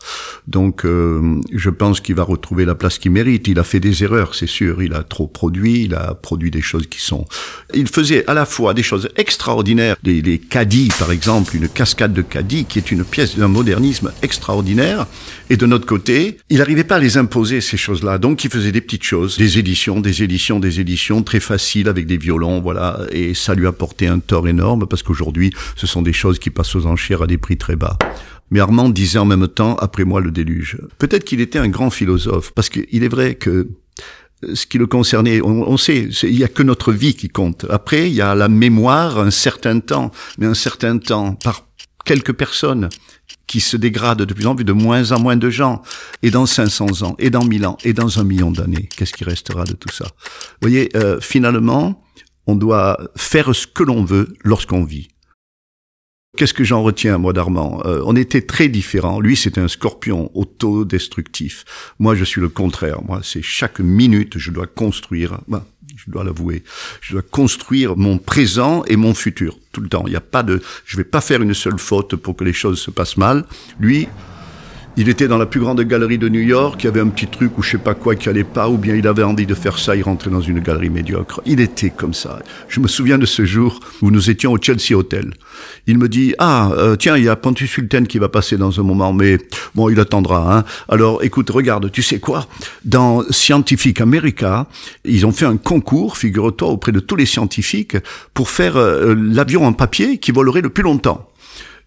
Donc, 0.47 0.85
euh, 0.85 1.41
je 1.53 1.69
pense 1.69 1.99
qu'il 1.99 2.15
va 2.15 2.23
retrouver 2.23 2.65
la 2.65 2.75
place 2.75 2.97
qu'il 2.97 3.11
mérite. 3.11 3.47
Il 3.47 3.59
a 3.59 3.63
fait 3.63 3.79
des 3.79 4.03
erreurs, 4.03 4.33
c'est 4.33 4.47
sûr. 4.47 4.81
Il 4.81 4.93
a 4.93 5.03
trop 5.03 5.27
produit, 5.27 5.83
il 5.83 5.93
a 5.93 6.13
produit 6.13 6.51
des 6.51 6.61
choses 6.61 6.87
qui 6.87 7.01
sont 7.01 7.25
il 7.73 7.87
faisait 7.87 8.25
à 8.27 8.33
la 8.33 8.45
fois 8.45 8.73
des 8.73 8.83
choses 8.83 9.09
extraordinaires, 9.15 9.97
des, 10.03 10.21
les 10.21 10.39
caddies 10.39 10.89
par 10.97 11.11
exemple, 11.11 11.55
une 11.55 11.67
cascade 11.67 12.13
de 12.13 12.21
caddies 12.21 12.65
qui 12.65 12.79
est 12.79 12.91
une 12.91 13.03
pièce 13.03 13.37
d'un 13.37 13.47
modernisme 13.47 14.11
extraordinaire, 14.21 15.05
et 15.49 15.57
de 15.57 15.65
notre 15.65 15.85
côté, 15.85 16.37
il 16.49 16.57
n'arrivait 16.59 16.83
pas 16.83 16.95
à 16.95 16.99
les 16.99 17.17
imposer 17.17 17.61
ces 17.61 17.77
choses-là, 17.77 18.17
donc 18.17 18.43
il 18.43 18.51
faisait 18.51 18.71
des 18.71 18.81
petites 18.81 19.03
choses, 19.03 19.37
des 19.37 19.59
éditions, 19.59 19.99
des 19.99 20.23
éditions, 20.23 20.59
des 20.59 20.79
éditions 20.79 21.23
très 21.23 21.39
faciles 21.39 21.87
avec 21.87 22.07
des 22.07 22.17
violons, 22.17 22.61
voilà, 22.61 23.01
et 23.11 23.33
ça 23.33 23.53
lui 23.53 23.67
a 23.67 23.71
porté 23.71 24.07
un 24.07 24.19
tort 24.19 24.47
énorme 24.47 24.87
parce 24.87 25.03
qu'aujourd'hui, 25.03 25.51
ce 25.75 25.87
sont 25.87 26.01
des 26.01 26.13
choses 26.13 26.39
qui 26.39 26.49
passent 26.49 26.75
aux 26.75 26.85
enchères 26.85 27.21
à 27.21 27.27
des 27.27 27.37
prix 27.37 27.57
très 27.57 27.75
bas. 27.75 27.97
Mais 28.49 28.59
Armand 28.59 28.89
disait 28.89 29.19
en 29.19 29.25
même 29.25 29.47
temps, 29.47 29.75
après 29.75 30.05
moi 30.05 30.21
le 30.21 30.31
déluge. 30.31 30.77
Peut-être 30.97 31.25
qu'il 31.25 31.41
était 31.41 31.59
un 31.59 31.67
grand 31.67 31.89
philosophe, 31.89 32.51
parce 32.53 32.69
qu'il 32.69 33.03
est 33.03 33.09
vrai 33.09 33.35
que 33.35 33.67
ce 34.53 34.65
qui 34.65 34.77
le 34.77 34.87
concernait, 34.87 35.41
on, 35.41 35.77
sait, 35.77 36.09
il 36.23 36.37
y 36.37 36.43
a 36.43 36.47
que 36.47 36.63
notre 36.63 36.93
vie 36.93 37.15
qui 37.15 37.27
compte. 37.27 37.65
Après, 37.69 38.07
il 38.07 38.13
y 38.13 38.21
a 38.21 38.35
la 38.35 38.49
mémoire, 38.49 39.17
un 39.17 39.31
certain 39.31 39.79
temps, 39.79 40.11
mais 40.37 40.45
un 40.45 40.53
certain 40.53 40.99
temps 40.99 41.33
par 41.33 41.67
quelques 42.05 42.33
personnes 42.33 42.89
qui 43.47 43.61
se 43.61 43.77
dégradent 43.77 44.23
de 44.23 44.33
plus 44.33 44.45
en 44.45 44.55
plus, 44.55 44.63
de 44.63 44.73
moins 44.73 45.11
en 45.11 45.19
moins 45.19 45.37
de 45.37 45.49
gens, 45.49 45.81
et 46.21 46.31
dans 46.31 46.45
500 46.45 47.01
ans, 47.01 47.15
et 47.17 47.29
dans 47.29 47.45
1000 47.45 47.65
ans, 47.65 47.77
et 47.83 47.93
dans 47.93 48.19
un 48.19 48.23
million 48.23 48.51
d'années, 48.51 48.89
qu'est-ce 48.95 49.13
qui 49.13 49.23
restera 49.23 49.63
de 49.63 49.73
tout 49.73 49.91
ça? 49.91 50.05
Vous 50.05 50.69
voyez, 50.69 50.89
euh, 50.95 51.19
finalement, 51.19 52.03
on 52.45 52.55
doit 52.55 52.97
faire 53.15 53.55
ce 53.55 53.65
que 53.65 53.83
l'on 53.83 54.03
veut 54.03 54.33
lorsqu'on 54.43 54.83
vit. 54.83 55.09
Qu'est-ce 56.35 56.53
que 56.53 56.63
j'en 56.63 56.83
retiens, 56.83 57.17
moi, 57.17 57.33
d'Armand? 57.33 57.81
Euh, 57.85 58.01
On 58.05 58.15
était 58.15 58.41
très 58.41 58.67
différents. 58.67 59.19
Lui, 59.19 59.35
c'était 59.35 59.61
un 59.61 59.67
scorpion 59.67 60.29
autodestructif. 60.35 61.65
Moi, 61.99 62.15
je 62.15 62.23
suis 62.23 62.41
le 62.41 62.49
contraire. 62.49 63.01
Moi, 63.03 63.21
c'est 63.23 63.41
chaque 63.41 63.79
minute, 63.79 64.37
je 64.37 64.51
dois 64.51 64.67
construire. 64.67 65.39
Ben, 65.47 65.63
je 65.95 66.11
dois 66.11 66.23
l'avouer. 66.23 66.63
Je 67.01 67.13
dois 67.13 67.23
construire 67.23 67.97
mon 67.97 68.17
présent 68.17 68.83
et 68.85 68.97
mon 68.97 69.13
futur 69.13 69.57
tout 69.71 69.81
le 69.81 69.89
temps. 69.89 70.03
Il 70.05 70.11
n'y 70.11 70.15
a 70.15 70.21
pas 70.21 70.43
de. 70.43 70.61
Je 70.85 70.97
vais 70.97 71.03
pas 71.03 71.21
faire 71.21 71.41
une 71.41 71.53
seule 71.53 71.79
faute 71.79 72.15
pour 72.15 72.35
que 72.35 72.43
les 72.43 72.53
choses 72.53 72.79
se 72.79 72.91
passent 72.91 73.17
mal. 73.17 73.45
Lui, 73.79 74.07
il 74.97 75.09
était 75.09 75.27
dans 75.27 75.37
la 75.37 75.45
plus 75.45 75.59
grande 75.59 75.79
galerie 75.81 76.17
de 76.17 76.27
New 76.27 76.41
York, 76.41 76.83
il 76.83 76.85
y 76.85 76.87
avait 76.87 77.01
un 77.01 77.09
petit 77.09 77.27
truc 77.27 77.55
ou 77.59 77.61
je 77.61 77.69
sais 77.69 77.77
pas 77.77 77.93
quoi 77.93 78.15
qui 78.15 78.29
allait 78.29 78.43
pas, 78.43 78.67
ou 78.67 78.77
bien 78.77 78.95
il 78.95 79.07
avait 79.07 79.21
envie 79.21 79.45
de 79.45 79.53
faire 79.53 79.77
ça, 79.77 79.95
il 79.95 80.01
rentrait 80.01 80.31
dans 80.31 80.41
une 80.41 80.59
galerie 80.59 80.89
médiocre. 80.89 81.39
Il 81.45 81.59
était 81.59 81.91
comme 81.91 82.15
ça. 82.15 82.39
Je 82.67 82.79
me 82.79 82.87
souviens 82.87 83.19
de 83.19 83.27
ce 83.27 83.45
jour 83.45 83.79
où 84.01 84.09
nous 84.09 84.31
étions 84.31 84.51
au 84.51 84.57
Chelsea 84.59 84.97
Hotel. 84.97 85.35
Il 85.85 85.99
me 85.99 86.09
dit, 86.09 86.33
ah, 86.39 86.71
euh, 86.75 86.95
tiens, 86.95 87.15
il 87.15 87.25
y 87.25 87.29
a 87.29 87.35
Pontus 87.35 87.69
Sultan 87.69 88.05
qui 88.05 88.17
va 88.17 88.27
passer 88.27 88.57
dans 88.57 88.79
un 88.79 88.83
moment, 88.83 89.13
mais 89.13 89.37
bon, 89.75 89.89
il 89.89 89.99
attendra. 89.99 90.57
Hein. 90.57 90.63
Alors, 90.89 91.23
écoute, 91.23 91.51
regarde, 91.51 91.91
tu 91.91 92.01
sais 92.01 92.19
quoi? 92.19 92.47
Dans 92.83 93.23
Scientific 93.29 94.01
America, 94.01 94.65
ils 95.05 95.27
ont 95.27 95.31
fait 95.31 95.45
un 95.45 95.57
concours, 95.57 96.17
figure-toi, 96.17 96.69
auprès 96.69 96.91
de 96.91 96.99
tous 96.99 97.15
les 97.15 97.27
scientifiques, 97.27 97.97
pour 98.33 98.49
faire 98.49 98.77
euh, 98.77 99.13
l'avion 99.15 99.67
en 99.67 99.73
papier 99.73 100.17
qui 100.17 100.31
volerait 100.31 100.61
le 100.61 100.69
plus 100.69 100.83
longtemps. 100.83 101.29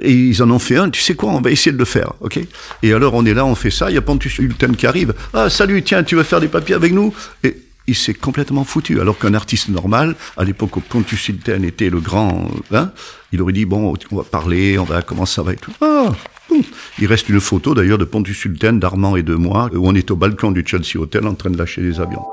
Et 0.01 0.13
ils 0.13 0.43
en 0.43 0.51
ont 0.51 0.59
fait 0.59 0.77
un, 0.77 0.89
tu 0.89 1.03
sais 1.03 1.15
quoi, 1.15 1.31
on 1.31 1.41
va 1.41 1.51
essayer 1.51 1.73
de 1.73 1.79
le 1.79 1.85
faire, 1.85 2.13
ok? 2.21 2.41
Et 2.83 2.93
alors 2.93 3.15
on 3.15 3.25
est 3.27 3.35
là, 3.35 3.45
on 3.45 3.55
fait 3.55 3.71
ça, 3.71 3.91
il 3.91 3.95
y 3.95 3.99
a 3.99 4.01
Pontus 4.01 4.33
Sultan 4.33 4.73
qui 4.73 4.87
arrive, 4.87 5.15
ah 5.35 5.51
salut, 5.51 5.83
tiens, 5.83 6.03
tu 6.03 6.17
veux 6.17 6.23
faire 6.23 6.41
des 6.41 6.49
papiers 6.49 6.75
avec 6.75 6.93
nous? 6.93 7.13
Et 7.45 7.57
il 7.87 7.95
s'est 7.95 8.15
complètement 8.15 8.65
foutu, 8.65 9.01
alors 9.01 9.19
qu'un 9.19 9.35
artiste 9.35 9.69
normal, 9.69 10.15
à 10.37 10.45
l'époque 10.45 10.77
où 10.77 10.81
Pontus 10.81 11.21
Sultan 11.21 11.63
était 11.65 11.91
le 11.91 12.01
grand, 12.01 12.49
hein, 12.73 12.93
il 13.33 13.43
aurait 13.43 13.53
dit, 13.53 13.67
bon, 13.67 13.95
on 14.11 14.17
va 14.17 14.23
parler, 14.23 14.79
on 14.79 14.85
va, 14.85 15.03
comment 15.03 15.27
ça 15.27 15.43
va 15.43 15.53
et 15.53 15.57
tout. 15.57 15.73
Ah, 15.83 16.13
il 16.99 17.07
reste 17.07 17.29
une 17.29 17.41
photo 17.41 17.75
d'ailleurs 17.75 17.99
de 17.99 18.05
Pontus 18.05 18.39
Sultan, 18.39 18.73
d'Armand 18.75 19.17
et 19.17 19.23
de 19.23 19.35
moi, 19.35 19.71
où 19.75 19.87
on 19.89 19.95
est 19.95 20.11
au 20.11 20.17
balcon 20.17 20.51
du 20.51 20.65
Chelsea 20.67 20.99
Hotel 20.99 21.27
en 21.27 21.35
train 21.35 21.51
de 21.51 21.59
lâcher 21.59 21.83
des 21.83 22.01
avions. 22.01 22.25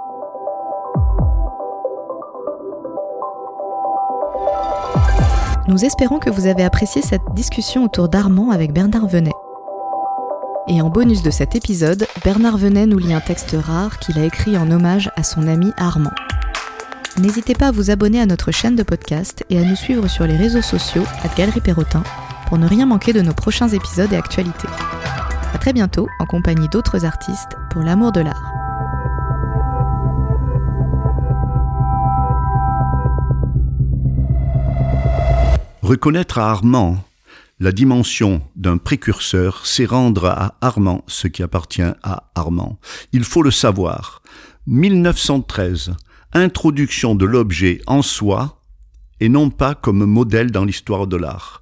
Nous 5.67 5.83
espérons 5.83 6.19
que 6.19 6.29
vous 6.29 6.47
avez 6.47 6.63
apprécié 6.63 7.01
cette 7.01 7.33
discussion 7.33 7.83
autour 7.83 8.07
d'Armand 8.07 8.51
avec 8.51 8.71
Bernard 8.71 9.07
Venet. 9.07 9.33
Et 10.69 10.81
en 10.81 10.89
bonus 10.89 11.23
de 11.23 11.29
cet 11.29 11.55
épisode, 11.55 12.07
Bernard 12.23 12.57
Venet 12.57 12.85
nous 12.85 12.99
lit 12.99 13.13
un 13.13 13.19
texte 13.19 13.53
rare 13.59 13.99
qu'il 13.99 14.17
a 14.17 14.23
écrit 14.23 14.57
en 14.57 14.71
hommage 14.71 15.11
à 15.17 15.23
son 15.23 15.45
ami 15.45 15.73
Armand. 15.75 16.13
N'hésitez 17.17 17.53
pas 17.53 17.67
à 17.67 17.71
vous 17.71 17.91
abonner 17.91 18.21
à 18.21 18.25
notre 18.25 18.51
chaîne 18.51 18.77
de 18.77 18.83
podcast 18.83 19.43
et 19.49 19.59
à 19.59 19.63
nous 19.63 19.75
suivre 19.75 20.07
sur 20.07 20.25
les 20.25 20.37
réseaux 20.37 20.61
sociaux 20.61 21.03
à 21.21 21.27
Galerie 21.35 21.59
Perrotin 21.59 22.03
pour 22.47 22.57
ne 22.57 22.67
rien 22.67 22.85
manquer 22.85 23.11
de 23.11 23.21
nos 23.21 23.33
prochains 23.33 23.67
épisodes 23.67 24.13
et 24.13 24.17
actualités. 24.17 24.69
A 25.53 25.57
très 25.57 25.73
bientôt 25.73 26.07
en 26.19 26.25
compagnie 26.25 26.69
d'autres 26.69 27.03
artistes 27.03 27.57
pour 27.71 27.81
l'amour 27.81 28.13
de 28.13 28.21
l'art. 28.21 28.56
Reconnaître 35.87 36.37
à 36.37 36.51
Armand 36.51 37.01
la 37.61 37.71
dimension 37.71 38.41
d'un 38.57 38.77
précurseur, 38.77 39.65
c'est 39.65 39.85
rendre 39.85 40.25
à 40.25 40.57
Armand 40.59 41.05
ce 41.07 41.29
qui 41.29 41.43
appartient 41.43 41.81
à 41.81 42.29
Armand. 42.35 42.77
Il 43.13 43.23
faut 43.23 43.41
le 43.41 43.51
savoir. 43.51 44.21
1913, 44.65 45.93
introduction 46.33 47.15
de 47.15 47.23
l'objet 47.23 47.79
en 47.87 48.01
soi 48.01 48.61
et 49.21 49.29
non 49.29 49.49
pas 49.49 49.75
comme 49.75 50.03
modèle 50.03 50.51
dans 50.51 50.65
l'histoire 50.65 51.07
de 51.07 51.15
l'art. 51.15 51.61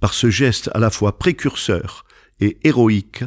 Par 0.00 0.14
ce 0.14 0.30
geste 0.30 0.70
à 0.72 0.78
la 0.78 0.88
fois 0.88 1.18
précurseur 1.18 2.06
et 2.40 2.56
héroïque, 2.64 3.24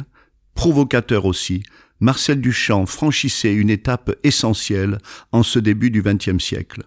provocateur 0.56 1.26
aussi, 1.26 1.62
Marcel 2.00 2.40
Duchamp 2.40 2.86
franchissait 2.86 3.54
une 3.54 3.70
étape 3.70 4.16
essentielle 4.24 4.98
en 5.30 5.44
ce 5.44 5.60
début 5.60 5.92
du 5.92 6.02
XXe 6.02 6.42
siècle. 6.42 6.82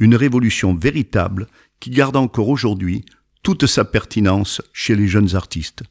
Une 0.00 0.16
révolution 0.16 0.74
véritable 0.74 1.46
qui 1.80 1.90
garde 1.90 2.16
encore 2.16 2.48
aujourd'hui 2.48 3.04
toute 3.42 3.66
sa 3.66 3.84
pertinence 3.84 4.62
chez 4.72 4.94
les 4.94 5.08
jeunes 5.08 5.34
artistes. 5.34 5.82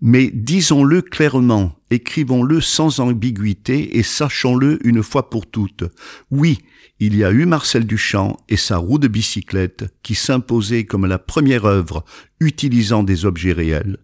Mais 0.00 0.30
disons-le 0.32 1.02
clairement, 1.02 1.76
écrivons-le 1.90 2.60
sans 2.60 3.00
ambiguïté 3.00 3.96
et 3.96 4.02
sachons-le 4.02 4.84
une 4.86 5.02
fois 5.02 5.30
pour 5.30 5.46
toutes. 5.46 5.84
Oui, 6.30 6.58
il 7.00 7.16
y 7.16 7.24
a 7.24 7.30
eu 7.30 7.46
Marcel 7.46 7.86
Duchamp 7.86 8.36
et 8.48 8.56
sa 8.56 8.78
roue 8.78 8.98
de 8.98 9.08
bicyclette 9.08 9.84
qui 10.02 10.14
s'imposait 10.14 10.84
comme 10.84 11.06
la 11.06 11.18
première 11.18 11.64
œuvre 11.64 12.04
utilisant 12.40 13.02
des 13.02 13.24
objets 13.24 13.52
réels. 13.52 13.98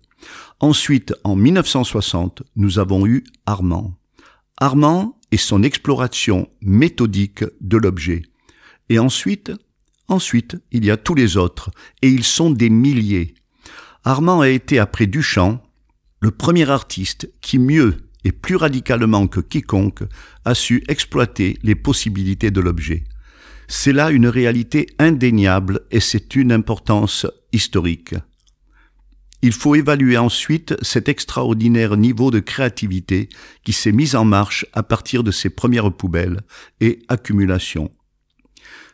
Ensuite, 0.61 1.15
en 1.25 1.35
1960, 1.37 2.43
nous 2.57 2.79
avons 2.79 3.07
eu 3.07 3.25
Armand. 3.47 3.95
Armand 4.59 5.19
et 5.33 5.39
son 5.39 5.63
exploration 5.63 6.49
méthodique 6.61 7.45
de 7.61 7.77
l'objet. 7.79 8.23
Et 8.89 8.99
ensuite, 8.99 9.53
Ensuite, 10.11 10.57
il 10.73 10.85
y 10.85 10.91
a 10.91 10.97
tous 10.97 11.15
les 11.15 11.37
autres, 11.37 11.71
et 12.03 12.09
ils 12.09 12.25
sont 12.25 12.51
des 12.51 12.69
milliers. 12.69 13.33
Armand 14.03 14.41
a 14.41 14.49
été, 14.49 14.81
après 14.81 15.07
Duchamp, 15.07 15.63
le 16.21 16.33
premier 16.33 16.69
artiste 16.69 17.31
qui 17.41 17.61
mieux 17.61 17.97
et 18.25 18.33
plus 18.33 18.57
radicalement 18.57 19.29
que 19.29 19.39
quiconque 19.39 20.03
a 20.45 20.55
su 20.55 20.83
exploiter 20.89 21.59
les 21.63 21.77
possibilités 21.77 22.51
de 22.51 22.61
l'objet. 22.61 23.05
C'est 23.69 23.93
là 23.93 24.11
une 24.11 24.27
réalité 24.27 24.89
indéniable 24.99 25.83
et 25.93 26.01
c'est 26.01 26.35
une 26.35 26.51
importance 26.51 27.25
historique. 27.53 28.17
Il 29.43 29.53
faut 29.53 29.77
évaluer 29.77 30.19
ensuite 30.19 30.75
cet 30.83 31.09
extraordinaire 31.09 31.97
niveau 31.97 32.33
de 32.33 32.41
créativité 32.41 33.29
qui 33.63 33.73
s'est 33.73 33.93
mis 33.93 34.17
en 34.17 34.25
marche 34.25 34.67
à 34.73 34.83
partir 34.83 35.23
de 35.23 35.31
ses 35.31 35.51
premières 35.51 35.93
poubelles 35.93 36.41
et 36.81 36.99
accumulations. 37.09 37.93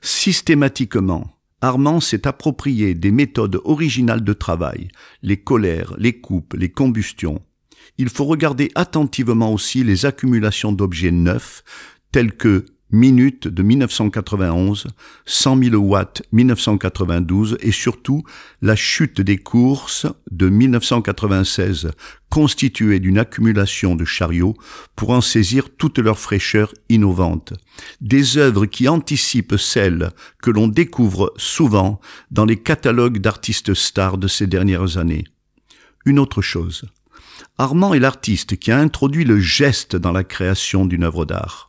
Systématiquement, 0.02 1.36
Armand 1.60 2.00
s'est 2.00 2.26
approprié 2.26 2.94
des 2.94 3.10
méthodes 3.10 3.60
originales 3.64 4.22
de 4.24 4.32
travail, 4.32 4.88
les 5.22 5.38
colères, 5.38 5.94
les 5.98 6.20
coupes, 6.20 6.54
les 6.54 6.70
combustions. 6.70 7.42
Il 7.98 8.10
faut 8.10 8.26
regarder 8.26 8.70
attentivement 8.74 9.52
aussi 9.52 9.82
les 9.82 10.04
accumulations 10.04 10.72
d'objets 10.72 11.10
neufs, 11.10 11.64
tels 12.12 12.36
que 12.36 12.66
Minute 12.92 13.48
de 13.48 13.64
1991, 13.64 14.86
100 15.24 15.62
000 15.64 15.74
watts 15.74 16.22
1992 16.30 17.58
et 17.60 17.72
surtout 17.72 18.22
la 18.62 18.76
chute 18.76 19.20
des 19.20 19.38
courses 19.38 20.06
de 20.30 20.48
1996, 20.48 21.90
constituée 22.30 23.00
d'une 23.00 23.18
accumulation 23.18 23.96
de 23.96 24.04
chariots 24.04 24.54
pour 24.94 25.10
en 25.10 25.20
saisir 25.20 25.70
toute 25.76 25.98
leur 25.98 26.20
fraîcheur 26.20 26.72
innovante. 26.88 27.54
Des 28.00 28.38
œuvres 28.38 28.66
qui 28.66 28.86
anticipent 28.86 29.56
celles 29.58 30.10
que 30.40 30.52
l'on 30.52 30.68
découvre 30.68 31.34
souvent 31.36 32.00
dans 32.30 32.44
les 32.44 32.56
catalogues 32.56 33.18
d'artistes 33.18 33.74
stars 33.74 34.16
de 34.16 34.28
ces 34.28 34.46
dernières 34.46 34.96
années. 34.96 35.24
Une 36.04 36.20
autre 36.20 36.40
chose. 36.40 36.84
Armand 37.58 37.94
est 37.94 37.98
l'artiste 37.98 38.58
qui 38.58 38.70
a 38.70 38.78
introduit 38.78 39.24
le 39.24 39.40
geste 39.40 39.96
dans 39.96 40.12
la 40.12 40.22
création 40.22 40.86
d'une 40.86 41.02
œuvre 41.02 41.24
d'art. 41.24 41.66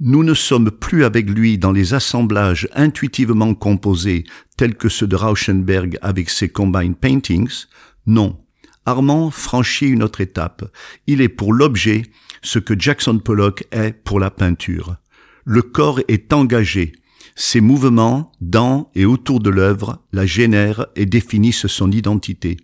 Nous 0.00 0.22
ne 0.22 0.34
sommes 0.34 0.70
plus 0.70 1.02
avec 1.02 1.28
lui 1.28 1.58
dans 1.58 1.72
les 1.72 1.92
assemblages 1.92 2.68
intuitivement 2.72 3.52
composés 3.54 4.22
tels 4.56 4.76
que 4.76 4.88
ceux 4.88 5.08
de 5.08 5.16
Rauschenberg 5.16 5.98
avec 6.02 6.30
ses 6.30 6.48
combined 6.48 6.96
paintings. 6.96 7.64
Non. 8.06 8.38
Armand 8.86 9.32
franchit 9.32 9.88
une 9.88 10.04
autre 10.04 10.20
étape. 10.20 10.64
Il 11.08 11.20
est 11.20 11.28
pour 11.28 11.52
l'objet 11.52 12.04
ce 12.42 12.60
que 12.60 12.78
Jackson 12.78 13.18
Pollock 13.18 13.64
est 13.72 13.92
pour 14.04 14.20
la 14.20 14.30
peinture. 14.30 14.98
Le 15.44 15.62
corps 15.62 16.00
est 16.06 16.32
engagé. 16.32 16.92
Ses 17.34 17.60
mouvements, 17.60 18.30
dans 18.40 18.92
et 18.94 19.04
autour 19.04 19.40
de 19.40 19.50
l'œuvre, 19.50 20.04
la 20.12 20.26
génèrent 20.26 20.86
et 20.94 21.06
définissent 21.06 21.66
son 21.66 21.90
identité. 21.90 22.56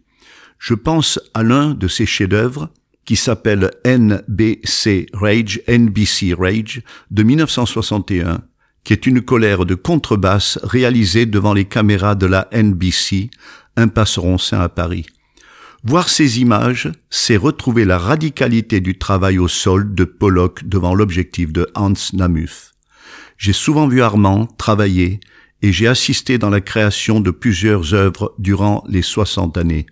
Je 0.61 0.75
pense 0.75 1.19
à 1.35 1.43
l'un 1.43 1.75
de 1.75 1.89
ses 1.89 2.07
chefs-d'œuvre, 2.07 2.71
qui 3.05 3.17
s'appelle 3.17 3.71
NBC 3.85 5.07
Rage, 5.13 5.63
NBC 5.69 6.35
Rage, 6.35 6.83
de 7.11 7.23
1961, 7.23 8.43
qui 8.85 8.93
est 8.93 9.07
une 9.07 9.23
colère 9.23 9.65
de 9.65 9.75
contrebasse 9.75 10.59
réalisée 10.63 11.27
devant 11.27 11.55
les 11.55 11.65
caméras 11.65 12.15
de 12.15 12.27
la 12.27 12.49
NBC, 12.53 13.31
un 13.77 13.89
passeron 13.89 14.39
saint 14.39 14.61
à 14.61 14.69
Paris. 14.69 15.07
Voir 15.83 16.09
ces 16.09 16.41
images, 16.41 16.91
c'est 17.11 17.37
retrouver 17.37 17.85
la 17.85 17.99
radicalité 17.99 18.81
du 18.81 18.97
travail 18.97 19.39
au 19.39 19.49
sol 19.49 19.95
de 19.95 20.05
Pollock 20.05 20.65
devant 20.65 20.95
l'objectif 20.95 21.53
de 21.53 21.69
Hans 21.75 21.93
Namuth. 22.15 22.73
J'ai 23.37 23.53
souvent 23.53 23.87
vu 23.87 24.01
Armand 24.01 24.47
travailler 24.47 25.21
et 25.61 25.73
j'ai 25.73 25.87
assisté 25.87 26.39
dans 26.39 26.51
la 26.51 26.61
création 26.61 27.21
de 27.21 27.31
plusieurs 27.31 27.93
œuvres 27.93 28.35
durant 28.39 28.85
les 28.89 29.03
60 29.03 29.59
années. 29.59 29.87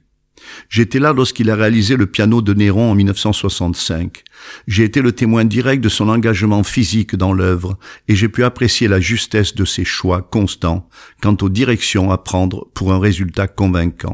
J'étais 0.69 0.99
là 0.99 1.13
lorsqu'il 1.13 1.51
a 1.51 1.57
réalisé 1.57 1.97
le 1.97 2.07
piano 2.07 2.43
de 2.43 2.55
Néron 2.55 2.91
en 2.91 2.95
1965. 2.95 4.25
J'ai 4.67 4.85
été 4.85 5.01
le 5.03 5.13
témoin 5.13 5.45
direct 5.45 5.83
de 5.83 5.89
son 5.89 6.09
engagement 6.09 6.63
physique 6.63 7.17
dans 7.17 7.33
l'œuvre 7.33 7.79
et 8.09 8.17
j'ai 8.17 8.29
pu 8.29 8.45
apprécier 8.45 8.89
la 8.89 9.01
justesse 9.01 9.55
de 9.55 9.65
ses 9.65 9.85
choix 9.85 10.23
constants 10.23 10.89
quant 11.21 11.37
aux 11.41 11.49
directions 11.49 12.11
à 12.11 12.19
prendre 12.19 12.69
pour 12.75 12.93
un 12.93 12.99
résultat 12.99 13.47
convaincant. 13.47 14.11